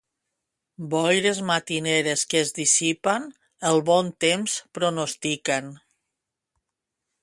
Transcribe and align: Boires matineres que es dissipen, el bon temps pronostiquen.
Boires 0.93 1.41
matineres 1.49 2.25
que 2.33 2.41
es 2.47 2.55
dissipen, 2.61 3.29
el 3.73 3.85
bon 3.93 4.13
temps 4.27 4.59
pronostiquen. 4.81 5.75